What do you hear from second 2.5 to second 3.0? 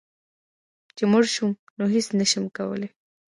کولی